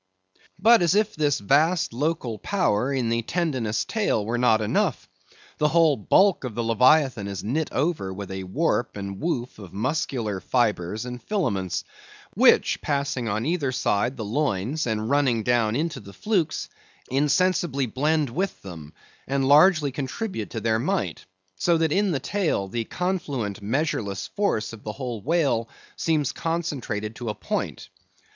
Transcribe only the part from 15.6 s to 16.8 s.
into the flukes,